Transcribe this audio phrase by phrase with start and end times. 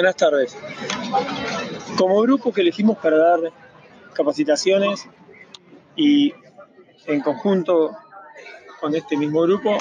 [0.00, 0.56] Buenas tardes.
[1.98, 3.40] Como grupo que elegimos para dar
[4.14, 5.06] capacitaciones
[5.94, 6.32] y
[7.04, 7.94] en conjunto
[8.80, 9.76] con este mismo grupo,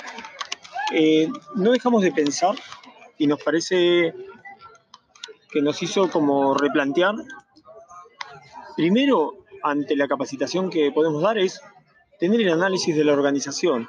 [0.92, 2.53] eh, no dejamos de pensar
[3.17, 4.13] y nos parece
[5.49, 7.15] que nos hizo como replantear,
[8.76, 11.62] primero, ante la capacitación que podemos dar, es
[12.20, 13.88] tener el análisis de la organización.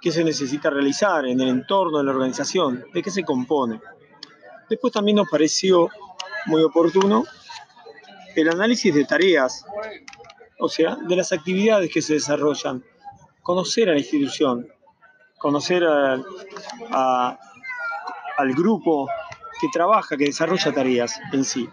[0.00, 2.86] ¿Qué se necesita realizar en el entorno de la organización?
[2.94, 3.78] ¿De qué se compone?
[4.74, 5.88] Después también nos pareció
[6.46, 7.22] muy oportuno
[8.34, 9.64] el análisis de tareas,
[10.58, 12.82] o sea, de las actividades que se desarrollan,
[13.40, 14.66] conocer a la institución,
[15.38, 17.38] conocer al
[18.56, 19.08] grupo
[19.60, 21.68] que trabaja, que desarrolla tareas en sí.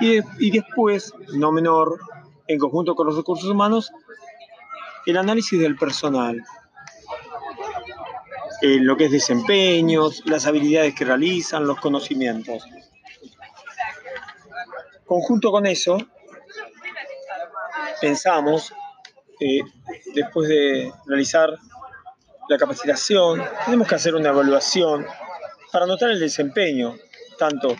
[0.00, 2.00] Y, después, no menor,
[2.48, 3.92] en conjunto con los recursos humanos,
[5.06, 6.42] el análisis del personal,
[8.60, 12.64] eh, lo que es desempeños, las habilidades que realizan, los conocimientos.
[15.06, 15.96] Conjunto con eso,
[18.00, 18.72] pensamos,
[19.40, 19.60] eh,
[20.14, 21.56] después de realizar
[22.48, 25.06] la capacitación, tenemos que hacer una evaluación
[25.72, 26.96] para notar el desempeño,
[27.38, 27.76] tanto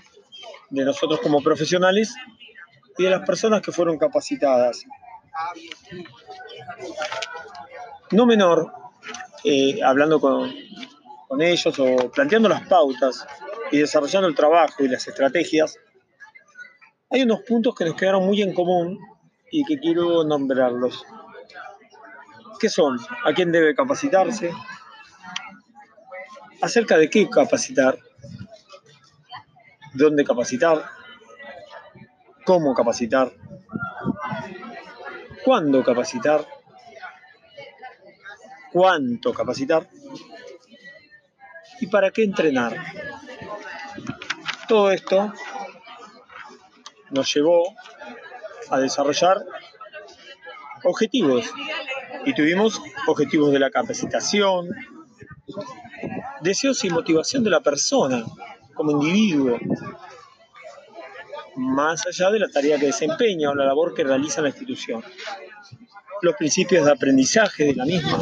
[0.70, 2.14] de nosotros como profesionales
[2.96, 4.84] y de las personas que fueron capacitadas.
[8.10, 8.72] No menor,
[9.44, 10.52] eh, hablando con,
[11.28, 13.26] con ellos o planteando las pautas
[13.70, 15.78] y desarrollando el trabajo y las estrategias,
[17.10, 18.98] hay unos puntos que nos quedaron muy en común
[19.50, 21.04] y que quiero nombrarlos.
[22.58, 22.98] ¿Qué son?
[23.24, 24.52] ¿A quién debe capacitarse?
[26.60, 27.98] ¿Acerca de qué capacitar?
[29.94, 30.84] ¿Dónde capacitar?
[32.44, 33.32] ¿Cómo capacitar?
[35.44, 36.46] ¿Cuándo capacitar?
[38.72, 39.88] ¿Cuánto capacitar?
[41.80, 42.76] ¿Y para qué entrenar?
[44.68, 45.32] Todo esto
[47.10, 47.74] nos llevó
[48.70, 49.44] a desarrollar
[50.84, 51.46] objetivos.
[52.24, 54.68] Y tuvimos objetivos de la capacitación,
[56.40, 58.24] deseos y motivación de la persona
[58.74, 59.58] como individuo,
[61.56, 65.02] más allá de la tarea que desempeña o la labor que realiza la institución,
[66.22, 68.18] los principios de aprendizaje de la misma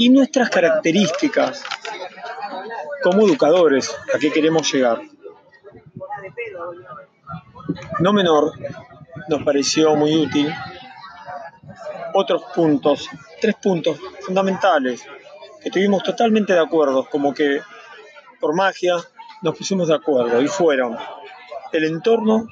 [0.00, 1.62] y nuestras características
[3.02, 5.02] como educadores, a qué queremos llegar.
[7.98, 8.54] No menor,
[9.28, 10.50] nos pareció muy útil
[12.14, 13.10] otros puntos,
[13.42, 15.04] tres puntos fundamentales
[15.60, 17.60] que estuvimos totalmente de acuerdo, como que
[18.40, 18.96] por magia
[19.42, 20.96] nos pusimos de acuerdo y fueron
[21.72, 22.46] el entorno,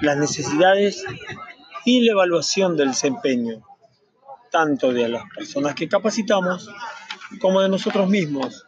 [0.00, 1.04] las necesidades
[1.84, 3.62] y la evaluación del desempeño,
[4.50, 6.68] tanto de las personas que capacitamos
[7.40, 8.66] como de nosotros mismos.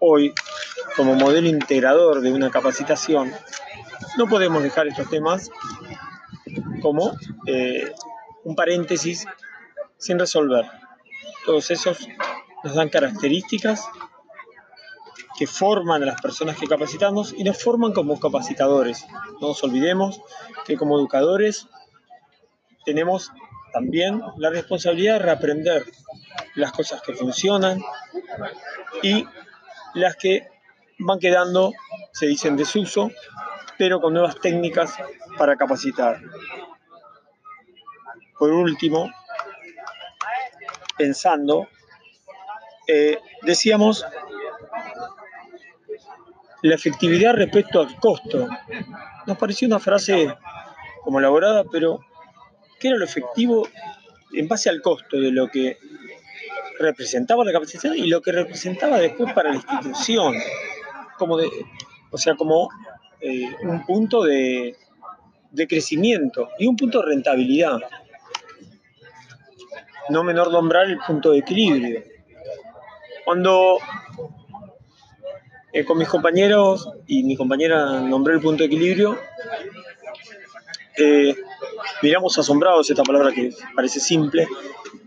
[0.00, 0.32] Hoy,
[0.96, 3.32] como modelo integrador de una capacitación,
[4.18, 5.50] no podemos dejar estos temas
[6.80, 7.12] como
[7.46, 7.92] eh,
[8.44, 9.26] un paréntesis
[9.96, 10.66] sin resolver.
[11.46, 12.08] Todos esos
[12.64, 13.88] nos dan características
[15.38, 19.06] que forman a las personas que capacitamos y nos forman como capacitadores.
[19.40, 20.20] No nos olvidemos
[20.66, 21.68] que como educadores
[22.84, 23.32] tenemos
[23.72, 25.84] también la responsabilidad de reaprender
[26.54, 27.80] las cosas que funcionan
[29.02, 29.26] y
[29.94, 30.48] las que
[30.98, 31.72] van quedando,
[32.12, 33.10] se dicen desuso,
[33.78, 34.94] pero con nuevas técnicas
[35.38, 36.20] para capacitar.
[38.38, 39.10] Por último,
[40.96, 41.68] pensando,
[42.86, 44.04] eh, decíamos
[46.62, 48.48] la efectividad respecto al costo.
[49.26, 50.34] Nos pareció una frase
[51.02, 52.00] como elaborada, pero
[52.82, 53.68] ¿qué era lo efectivo
[54.32, 55.78] en base al costo de lo que
[56.80, 60.34] representaba la capacitación y lo que representaba después para la institución?
[61.16, 61.48] Como de,
[62.10, 62.68] o sea, como
[63.20, 64.74] eh, un punto de,
[65.52, 67.78] de crecimiento y un punto de rentabilidad.
[70.08, 72.02] No menor nombrar el punto de equilibrio.
[73.24, 73.78] Cuando
[75.72, 79.16] eh, con mis compañeros y mi compañera nombré el punto de equilibrio,
[80.96, 81.34] eh,
[82.02, 84.46] miramos asombrados esta palabra que parece simple,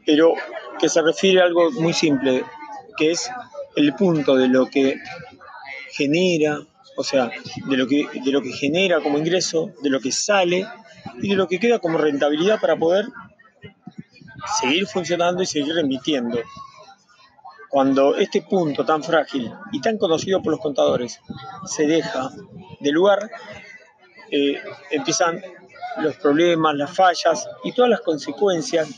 [0.05, 0.33] pero
[0.79, 2.43] que se refiere a algo muy simple,
[2.97, 3.29] que es
[3.75, 4.97] el punto de lo que
[5.91, 6.59] genera
[6.95, 7.29] o sea,
[7.67, 10.67] de lo, que, de lo que genera como ingreso, de lo que sale
[11.21, 13.07] y de lo que queda como rentabilidad para poder
[14.61, 16.39] seguir funcionando y seguir remitiendo.
[17.69, 21.19] Cuando este punto tan frágil y tan conocido por los contadores
[21.65, 22.29] se deja
[22.79, 23.29] de lugar,
[24.31, 24.61] eh,
[24.91, 25.41] empiezan
[25.97, 28.89] los problemas, las fallas y todas las consecuencias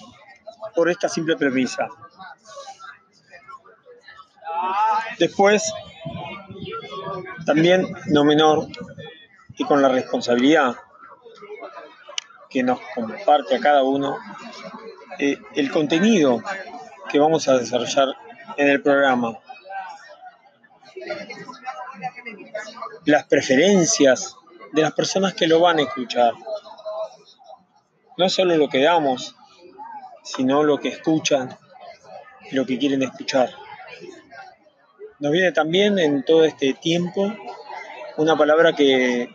[0.75, 1.88] por esta simple premisa.
[5.19, 5.73] Después,
[7.45, 8.67] también no menor,
[9.57, 10.75] y con la responsabilidad
[12.49, 14.17] que nos comparte a cada uno,
[15.19, 16.41] eh, el contenido
[17.09, 18.09] que vamos a desarrollar
[18.55, 19.38] en el programa,
[23.05, 24.35] las preferencias
[24.73, 26.33] de las personas que lo van a escuchar.
[28.18, 29.36] No solo lo que damos,
[30.24, 31.56] sino lo que escuchan
[32.50, 33.52] y lo que quieren escuchar.
[35.19, 37.31] Nos viene también en todo este tiempo
[38.18, 39.30] una palabra que,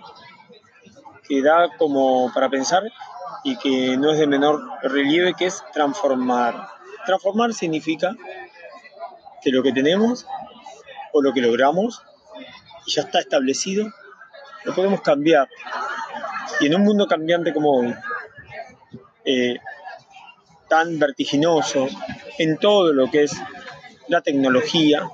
[1.28, 2.82] que da como para pensar
[3.44, 6.68] y que no es de menor relieve, que es transformar.
[7.06, 8.16] Transformar significa
[9.42, 10.26] que lo que tenemos
[11.12, 12.02] o lo que logramos
[12.86, 13.88] y ya está establecido,
[14.64, 15.48] lo podemos cambiar.
[16.60, 17.94] Y en un mundo cambiante como hoy,
[19.32, 19.58] eh,
[20.68, 21.88] tan vertiginoso
[22.38, 23.32] en todo lo que es
[24.08, 25.08] la tecnología,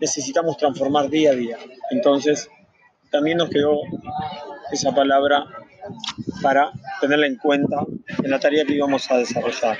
[0.00, 1.58] necesitamos transformar día a día.
[1.90, 2.48] Entonces,
[3.10, 3.80] también nos quedó
[4.70, 5.46] esa palabra
[6.42, 7.84] para tenerla en cuenta
[8.22, 9.78] en la tarea que íbamos a desarrollar.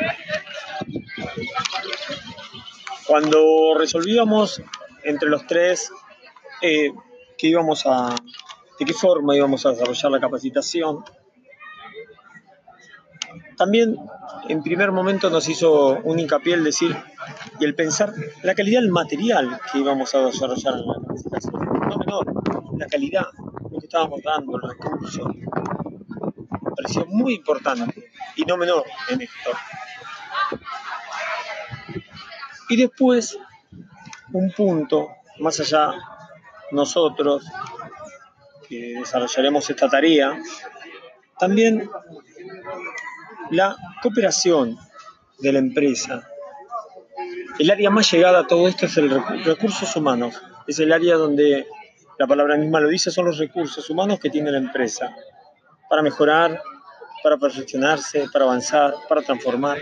[3.07, 4.63] Cuando resolvíamos
[5.05, 5.91] entre los tres
[6.63, 6.91] eh,
[7.39, 8.15] que íbamos a,
[8.79, 11.05] de qué forma íbamos a desarrollar la capacitación,
[13.57, 13.97] también
[14.49, 16.97] en primer momento nos hizo un hincapié el decir
[17.59, 18.13] y el pensar
[18.43, 20.95] la calidad del material que íbamos a desarrollar en la.
[21.89, 23.27] No menor, la calidad,
[23.71, 25.29] lo que estábamos dando, el recurso.
[25.29, 29.51] Me pareció muy importante y no menor en esto.
[32.69, 33.39] Y después,
[34.33, 35.95] un punto, más allá
[36.73, 37.45] nosotros,
[38.69, 40.37] que desarrollaremos esta tarea,
[41.39, 41.89] también
[43.51, 44.79] la cooperación
[45.39, 46.29] de la empresa.
[47.59, 49.11] El área más llegada a todo esto es el
[49.45, 50.41] recursos humanos.
[50.67, 51.67] Es el área donde
[52.19, 55.15] la palabra misma lo dice, son los recursos humanos que tiene la empresa
[55.89, 56.61] para mejorar,
[57.23, 59.79] para perfeccionarse, para avanzar, para transformar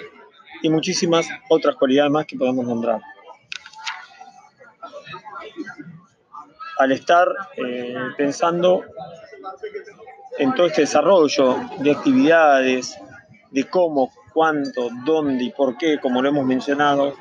[0.62, 3.00] y muchísimas otras cualidades más que podemos nombrar.
[6.78, 8.84] Al estar eh, pensando
[10.38, 12.98] en todo este desarrollo de actividades,
[13.54, 17.14] de cómo, cuánto, dónde y por qué, como lo hemos mencionado,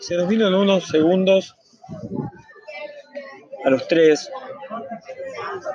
[0.00, 1.54] se nos vino en unos segundos
[3.64, 4.28] a los tres,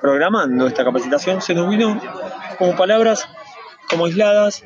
[0.02, 1.98] programando esta capacitación, se nos vino
[2.58, 3.26] como palabras
[3.90, 4.66] como aisladas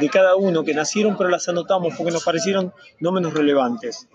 [0.00, 4.08] de cada uno que nacieron, pero las anotamos porque nos parecieron no menos relevantes.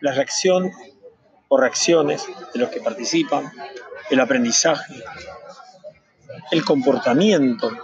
[0.00, 0.70] La reacción
[1.48, 3.50] o reacciones de los que participan,
[4.10, 5.02] el aprendizaje,
[6.50, 7.76] el comportamiento de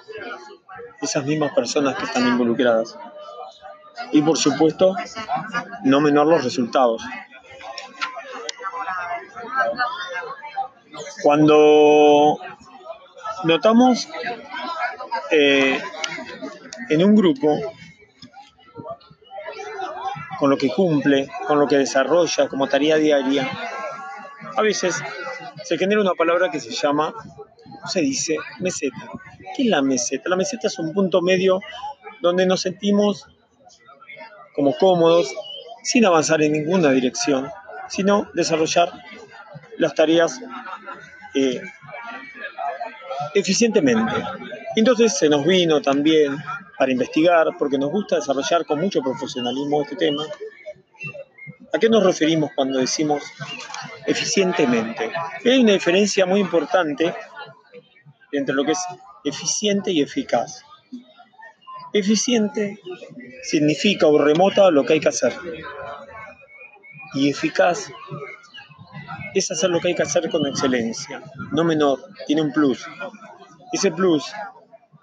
[1.03, 2.99] esas mismas personas que están involucradas.
[4.13, 4.95] Y por supuesto,
[5.85, 7.03] no menor los resultados.
[11.23, 12.39] Cuando
[13.45, 14.09] notamos
[15.31, 15.81] eh,
[16.89, 17.59] en un grupo
[20.39, 23.49] con lo que cumple, con lo que desarrolla como tarea diaria,
[24.57, 25.03] a veces
[25.65, 27.13] se genera una palabra que se llama
[27.87, 29.11] se dice meseta.
[29.57, 30.29] ¿Qué es la meseta?
[30.29, 31.61] La meseta es un punto medio
[32.21, 33.27] donde nos sentimos
[34.55, 35.35] como cómodos,
[35.83, 37.51] sin avanzar en ninguna dirección,
[37.89, 38.91] sino desarrollar
[39.79, 40.41] las tareas
[41.35, 41.61] eh,
[43.35, 44.15] eficientemente.
[44.75, 46.37] Entonces se nos vino también
[46.79, 50.25] para investigar, porque nos gusta desarrollar con mucho profesionalismo este tema.
[51.73, 53.23] ¿A qué nos referimos cuando decimos
[54.07, 55.11] eficientemente?
[55.45, 57.15] Hay una diferencia muy importante
[58.33, 58.85] entre lo que es
[59.25, 60.63] eficiente y eficaz.
[61.93, 62.79] Eficiente
[63.43, 65.33] significa o remota lo que hay que hacer.
[67.15, 67.91] Y eficaz
[69.35, 72.87] es hacer lo que hay que hacer con excelencia, no menor, tiene un plus.
[73.73, 74.25] Ese plus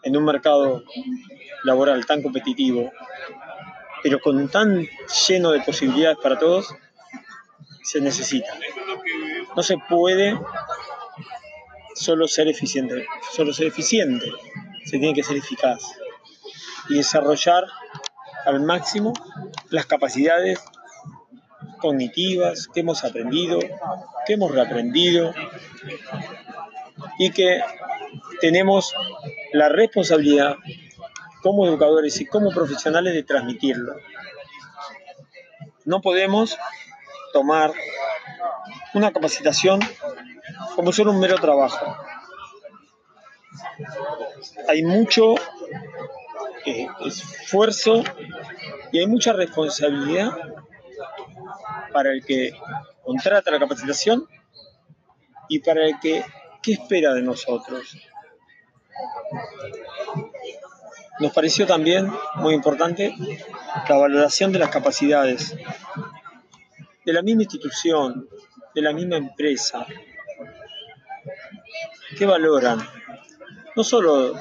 [0.03, 0.83] en un mercado
[1.63, 2.91] laboral tan competitivo,
[4.01, 4.87] pero con tan
[5.27, 6.73] lleno de posibilidades para todos,
[7.83, 8.53] se necesita.
[9.55, 10.37] No se puede
[11.95, 14.31] solo ser eficiente, solo ser eficiente,
[14.85, 15.81] se tiene que ser eficaz
[16.89, 17.65] y desarrollar
[18.45, 19.13] al máximo
[19.69, 20.59] las capacidades
[21.79, 23.59] cognitivas que hemos aprendido,
[24.25, 25.33] que hemos reaprendido
[27.19, 27.61] y que
[28.41, 28.93] tenemos
[29.53, 30.55] la responsabilidad
[31.41, 33.95] como educadores y como profesionales de transmitirlo.
[35.85, 36.57] No podemos
[37.33, 37.73] tomar
[38.93, 39.81] una capacitación
[40.75, 41.95] como solo un mero trabajo.
[44.67, 45.35] Hay mucho
[46.65, 48.03] eh, esfuerzo
[48.91, 50.31] y hay mucha responsabilidad
[51.91, 52.53] para el que
[53.03, 54.27] contrata la capacitación
[55.49, 56.25] y para el que,
[56.61, 57.97] ¿qué espera de nosotros?
[61.19, 63.13] Nos pareció también muy importante
[63.87, 65.55] la valoración de las capacidades
[67.05, 68.27] de la misma institución,
[68.73, 69.85] de la misma empresa.
[72.17, 72.79] ¿Qué valoran?
[73.75, 74.35] No solo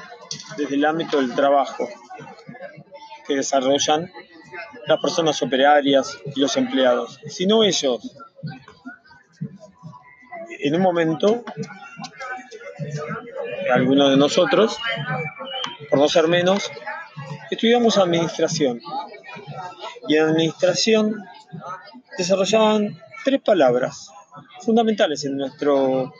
[0.57, 1.88] desde el ámbito del trabajo
[3.26, 4.12] que desarrollan
[4.87, 8.14] las personas operarias y los empleados, sino ellos.
[10.59, 11.45] En un momento,
[13.73, 14.76] algunos de nosotros,
[15.88, 16.71] por no ser menos,
[17.50, 18.81] estudiamos administración.
[20.09, 21.25] Y en administración
[22.19, 24.11] desarrollaban tres palabras
[24.61, 26.12] fundamentales en nuestro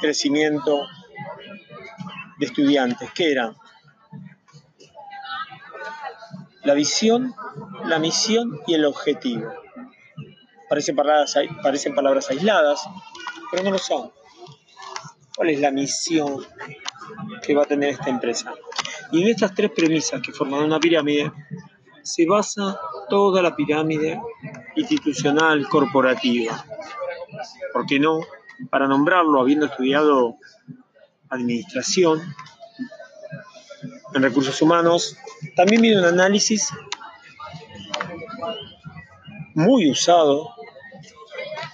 [0.00, 0.86] crecimiento
[2.38, 3.56] de estudiantes, que eran
[6.64, 7.34] la visión,
[7.84, 9.52] la misión y el objetivo.
[10.68, 12.86] Parecen palabras, parecen palabras aisladas,
[13.50, 14.12] pero no lo son.
[15.34, 16.44] ¿Cuál es la misión
[17.42, 18.52] que va a tener esta empresa?
[19.12, 21.32] Y en estas tres premisas que forman una pirámide,
[22.02, 22.78] se basa
[23.08, 24.20] toda la pirámide
[24.76, 26.64] institucional corporativa.
[27.72, 28.20] ¿Por qué no?
[28.70, 30.36] Para nombrarlo, habiendo estudiado
[31.28, 32.20] administración
[34.14, 35.16] en recursos humanos,
[35.54, 36.68] también viene un análisis
[39.54, 40.54] muy usado,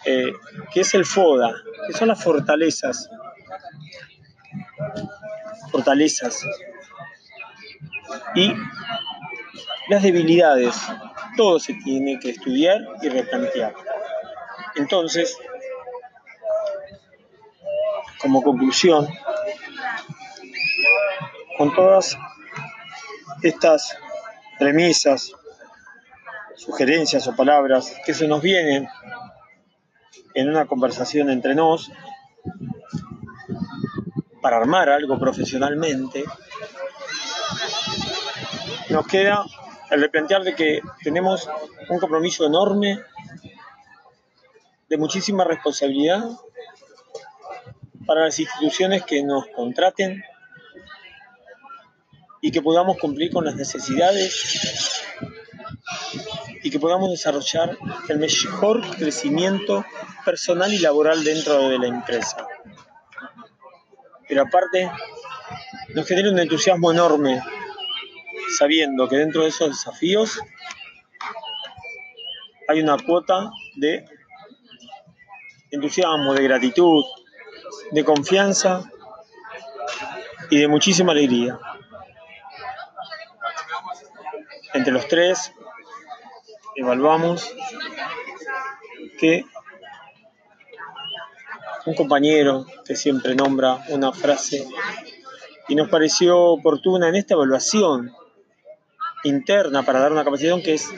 [0.05, 0.33] eh,
[0.73, 1.55] que es el FODA,
[1.87, 3.11] que son las fortalezas.
[5.71, 6.45] Fortalezas.
[8.35, 8.53] Y
[9.89, 10.75] las debilidades.
[11.37, 13.75] Todo se tiene que estudiar y replantear.
[14.77, 15.37] Entonces,
[18.25, 19.07] como conclusión,
[21.59, 22.17] con todas
[23.43, 23.99] estas
[24.59, 25.31] premisas,
[26.57, 28.89] sugerencias o palabras que se nos vienen
[30.33, 31.93] en una conversación entre nos
[34.41, 36.25] para armar algo profesionalmente,
[38.89, 39.45] nos queda
[39.91, 41.47] el replantear de que tenemos
[41.91, 43.03] un compromiso enorme
[44.89, 46.25] de muchísima responsabilidad
[48.07, 50.23] para las instituciones que nos contraten
[52.41, 55.03] y que podamos cumplir con las necesidades
[56.63, 57.77] y que podamos desarrollar
[58.09, 59.85] el mejor crecimiento
[60.25, 62.47] personal y laboral dentro de la empresa.
[64.29, 64.91] Pero aparte,
[65.95, 67.43] nos genera un entusiasmo enorme
[68.59, 70.39] sabiendo que dentro de esos desafíos
[72.69, 74.05] hay una cuota de
[75.71, 77.05] entusiasmo, de gratitud,
[77.91, 78.85] de confianza
[80.51, 81.59] y de muchísima alegría.
[84.73, 85.53] Entre los tres
[86.77, 87.55] evaluamos
[89.19, 89.45] que
[91.87, 94.67] un compañero que siempre nombra una frase
[95.69, 98.13] y nos pareció oportuna en esta evaluación
[99.23, 100.91] interna para dar una capacitación que es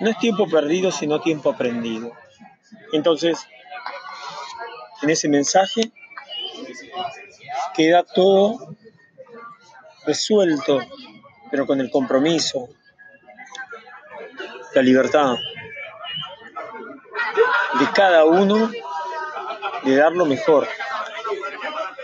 [0.00, 2.12] no es tiempo perdido, sino tiempo aprendido.
[2.92, 3.46] Entonces,
[5.02, 5.92] en ese mensaje
[7.74, 8.76] queda todo
[10.06, 10.80] resuelto,
[11.50, 12.68] pero con el compromiso,
[14.74, 15.36] la libertad
[17.78, 18.70] de cada uno
[19.84, 20.68] de dar lo mejor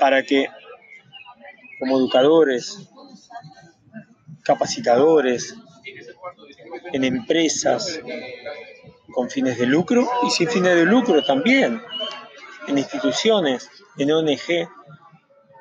[0.00, 0.48] para que
[1.78, 2.88] como educadores,
[4.42, 5.54] capacitadores,
[6.92, 8.00] en empresas
[9.12, 11.82] con fines de lucro y sin fines de lucro también,
[12.68, 14.68] en instituciones, en ONG,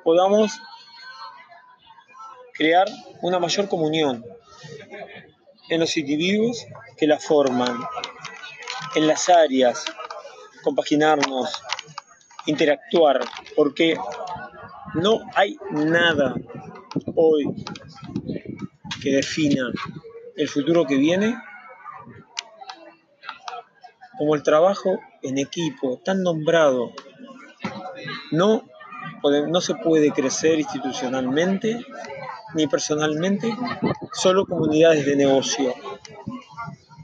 [0.03, 0.51] podamos
[2.53, 2.87] crear
[3.21, 4.25] una mayor comunión
[5.69, 6.65] en los individuos
[6.97, 7.79] que la forman,
[8.95, 9.85] en las áreas,
[10.63, 11.61] compaginarnos,
[12.45, 13.21] interactuar,
[13.55, 13.97] porque
[14.95, 16.35] no hay nada
[17.15, 17.65] hoy
[19.01, 19.71] que defina
[20.35, 21.35] el futuro que viene
[24.17, 26.91] como el trabajo en equipo tan nombrado.
[28.31, 28.63] No,
[29.47, 31.85] no se puede crecer institucionalmente
[32.53, 33.55] ni personalmente
[34.13, 35.73] solo comunidades de negocio,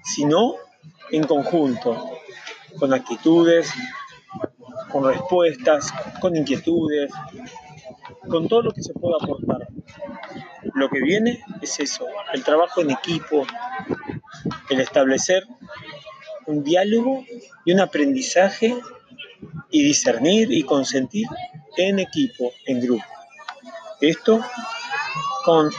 [0.04, 0.56] sino
[1.12, 2.20] en conjunto,
[2.80, 3.72] con actitudes,
[4.92, 7.12] con respuestas, con inquietudes,
[8.30, 9.68] con todo lo que se pueda aportar.
[10.76, 13.46] Lo que viene es eso, el trabajo en equipo,
[14.70, 15.46] el establecer
[16.46, 17.26] un diálogo
[17.66, 18.76] y un aprendizaje
[19.70, 21.28] y discernir y consentir
[21.78, 23.04] en equipo, en grupo.
[24.00, 24.42] Esto
[25.46, 25.72] con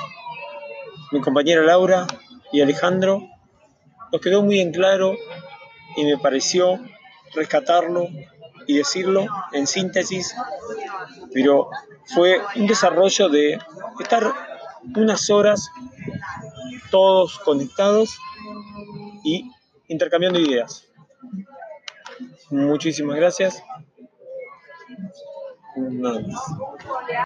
[1.12, 2.06] mi compañera Laura
[2.52, 3.28] y Alejandro
[4.12, 5.16] nos quedó muy en claro
[5.96, 6.80] y me pareció
[7.34, 8.08] rescatarlo
[8.66, 10.34] y decirlo en síntesis,
[11.32, 11.68] pero
[12.14, 13.58] fue un desarrollo de
[14.00, 14.32] estar
[14.96, 15.68] unas horas
[16.90, 18.16] todos conectados
[19.24, 19.50] y
[19.88, 20.86] intercambiando ideas.
[22.54, 23.62] Muchísimas gracias.